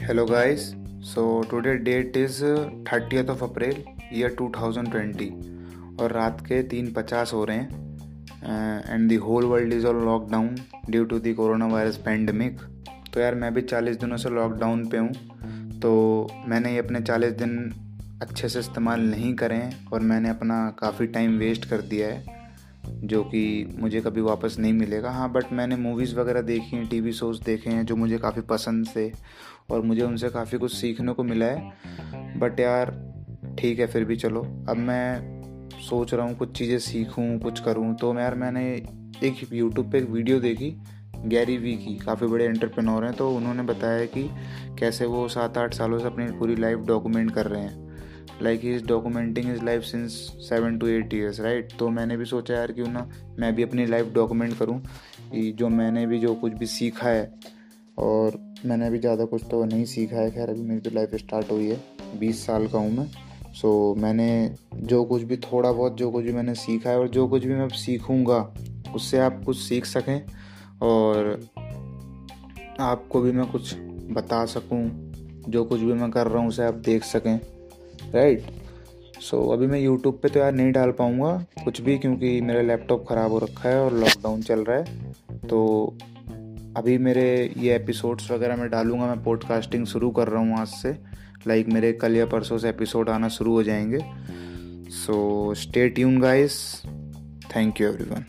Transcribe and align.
hello, 0.00 0.26
guys. 0.26 0.74
So, 1.02 1.42
today 1.42 1.72
date 1.78 2.14
is 2.16 2.42
thirtieth 2.92 3.24
of 3.24 3.44
April 3.44 3.82
year 4.14 4.36
2020 4.40 6.00
और 6.00 6.12
रात 6.12 6.40
के 6.40 6.62
तीन 6.62 6.92
पचास 6.92 7.32
हो 7.32 7.44
रहे 7.44 7.56
हैं 7.56 8.84
and 8.94 9.12
the 9.12 9.20
whole 9.22 9.44
world 9.44 9.72
is 9.72 9.86
all 9.86 10.04
lockdown 10.04 10.56
due 10.90 11.04
to 11.04 11.18
the 11.18 11.34
corona 11.36 11.66
virus 11.66 11.96
pandemic 11.96 12.60
तो 13.14 13.20
यार, 13.20 13.34
मैं 13.34 13.54
भी 13.54 13.62
चालीस 13.62 13.96
दिनों 13.96 14.16
से 14.16 14.30
लॉकडाउन 14.30 14.88
पे 14.88 14.98
हूँ। 14.98 15.12
तो 15.80 16.28
मैंने 16.48 16.72
ये 16.72 16.78
अपने 16.78 17.00
चालीस 17.00 17.32
दिन 17.32 17.72
अच्छे 18.22 18.48
से 18.48 18.58
इस्तेमाल 18.58 19.00
नहीं 19.00 19.34
करें 19.34 19.86
और 19.92 20.00
मैंने 20.00 20.28
अपना 20.28 20.76
काफ़ी 20.78 21.06
टाइम 21.06 21.38
वेस्ट 21.38 21.64
कर 21.64 21.80
दिया 21.80 22.08
है। 22.08 22.39
जो 22.86 23.22
कि 23.24 23.76
मुझे 23.78 24.00
कभी 24.00 24.20
वापस 24.20 24.56
नहीं 24.58 24.72
मिलेगा। 24.72 25.10
हाँ 25.10 25.30
बट 25.32 25.52
मैंने 25.52 25.76
मूवीज़ 25.76 26.14
वगैरह 26.16 26.42
देखी 26.42 26.76
हैं 26.76 26.86
टीवी 26.88 27.12
शोज़ 27.12 27.42
देखे 27.42 27.70
हैं, 27.70 27.84
जो 27.86 27.96
मुझे 27.96 28.18
काफ़ी 28.18 28.42
पसंद 28.42 28.86
थे 28.96 29.10
और 29.70 29.82
मुझे 29.82 30.02
उनसे 30.02 30.28
काफ़ी 30.30 30.58
कुछ 30.58 30.74
सीखने 30.74 31.12
को 31.12 31.24
मिला 31.24 31.46
है। 31.46 32.38
बट 32.38 32.60
यार, 32.60 32.90
ठीक 33.58 33.78
है, 33.78 33.86
फिर 33.86 34.04
भी 34.04 34.16
चलो। 34.16 34.42
अब 34.68 34.76
मैं 34.76 35.38
सोच 35.80 36.14
रहा 36.14 36.26
हूँ 36.26 36.36
कुछ 36.36 36.56
चीज़ें 36.58 36.78
सीखूँ, 36.78 37.38
कुछ 37.38 37.60
करूँ। 37.60 37.94
तो 37.94 38.14
यार, 38.14 38.34
मैंने 38.34 38.64
एक 39.24 39.46
यूट्यूब 39.52 39.90
पे 39.92 39.98
एक 39.98 40.08
वीडियो 40.10 40.40
देखी 40.40 40.76
गैरी 41.26 41.56
वी 41.58 41.76
की। 41.76 41.96
काफ़ी 41.96 42.26
बड़े 42.26 42.44
एंटरप्रेन्योर 42.44 43.04
हैं 43.04 43.12
तो 43.14 43.30
उन्होंने 43.30 43.62
बताया 43.62 44.04
कि 44.06 44.28
कैसे 44.78 45.06
वो 45.06 45.26
सात 45.28 45.58
आठ 45.58 45.74
सालों 45.74 45.98
से 45.98 46.06
अपनी 46.06 46.26
पूरी 46.38 46.56
लाइफ 46.56 46.78
डॉक्यूमेंट 46.78 47.30
कर 47.30 47.46
रहे 47.46 47.62
हैं। 47.62 47.89
Like 48.42 48.60
he 48.60 48.74
is 48.74 48.84
documenting 48.86 49.50
is 49.54 49.64
life 49.64 49.82
since 49.82 50.12
seven 50.48 50.78
to 50.78 50.86
eight 50.86 51.14
years 51.14 51.40
right 51.40 51.72
तो 51.78 51.88
मैंने 51.88 52.16
भी 52.16 52.24
सोचा 52.24 52.54
यार 52.54 52.72
क्यों 52.72 52.88
ना 52.88 53.08
मैं 53.38 53.54
भी 53.54 53.62
अपनी 53.62 53.86
लाइफ 53.86 54.12
डॉक्यूमेंट 54.14 54.58
करूँ 54.58 54.80
जो 55.32 55.68
मैंने 55.68 56.06
भी 56.06 56.18
जो 56.18 56.34
कुछ 56.34 56.52
भी 56.52 56.66
सीखा 56.66 57.08
है 57.08 57.32
और 57.98 58.38
मैंने 58.66 58.86
अभी 58.86 58.98
ज़्यादा 58.98 59.24
कुछ 59.24 59.42
तो 59.50 59.64
नहीं 59.64 59.84
सीखा 59.84 60.16
है। 60.16 60.30
खैर 60.30 60.48
अभी 60.48 60.62
मेरी 60.62 60.80
तो 60.80 60.90
लाइफ 60.90 61.14
स्टार्ट 61.14 61.50
हुई 61.50 61.68
है 61.68 61.80
बीस 62.18 62.46
साल 62.46 62.66
का 62.66 62.78
हूँ 62.78 62.96
मैं। 62.96 63.06
सो 63.52 63.94
so, 63.94 64.02
मैंने 64.02 64.54
जो 64.74 65.04
कुछ 65.04 65.22
भी 65.22 65.36
थोड़ा 65.36 65.70
बहुत 65.72 65.96
जो 65.96 66.10
कुछ 66.10 66.24
भी 66.24 66.32
मैंने 66.32 66.54
सीखा 66.54 66.90
है 66.90 66.98
और 66.98 67.08
जो 67.08 67.26
कुछ 67.28 67.44
भी 67.44 67.54
मैं 67.54 67.68
सीखूँगा 67.68 68.38
उससे 68.94 69.18
आप 69.18 69.42
कुछ 69.46 69.56
सीख 69.58 69.84
सकें 69.86 70.20
और 70.82 71.40
आपको 72.80 73.20
भी 73.20 73.32
मैं 73.32 73.46
कुछ 73.46 73.74
बता 74.12 74.44
सकूँ। 74.46 74.84
जो 75.48 75.64
कुछ 75.64 75.80
भी 75.80 75.92
मैं 75.92 76.10
कर 76.10 76.26
रहा 76.26 76.40
हूँ 76.40 76.48
उसे 76.48 76.64
आप 76.64 76.74
देख 76.84 77.04
सकें। 77.04 77.38
राइट 78.14 78.42
सो 79.20 79.46
so, 79.46 79.52
अभी 79.52 79.66
मैं 79.66 79.80
यूट्यूब 79.80 80.18
पे 80.22 80.28
तो 80.28 80.40
यार 80.40 80.52
नहीं 80.52 80.72
डाल 80.72 80.90
पाऊँगा 80.90 81.46
कुछ 81.64 81.80
भी 81.80 81.98
क्योंकि 81.98 82.40
मेरा 82.40 82.62
लैपटॉप 82.62 83.04
ख़राब 83.08 83.30
हो 83.30 83.38
रखा 83.38 83.68
है 83.68 83.80
और 83.80 83.92
लॉकडाउन 83.92 84.42
चल 84.42 84.60
रहा 84.60 84.78
है। 84.78 85.12
तो 85.48 85.94
अभी 86.76 86.98
मेरे 86.98 87.54
ये 87.56 87.76
एपिसोड्स 87.76 88.30
वगैरह 88.30 88.56
मैं 88.56 88.70
डालूँगा 88.70 89.06
मैं 89.06 89.24
पॉडकास्टिंग 89.24 89.86
शुरू 89.86 90.10
कर 90.10 90.28
रहा 90.28 90.42
हूँ 90.42 90.58
आज 90.58 90.68
से। 90.68 90.90
लाइक 91.46 91.68
मेरे 91.68 91.92
कल 91.92 92.16
या 92.16 92.26
परसों 92.26 92.58
से 92.58 92.68
एपिसोड 92.68 93.08
आना 93.08 93.28
शुरू 93.28 93.52
हो 93.52 93.62
जाएँगे। 93.62 93.98
So 94.90 95.54
stay 95.54 95.88
tune 95.88 96.20
guys 96.20 96.82
thank 97.56 97.80
you 97.80 97.88
everyone 97.88 98.24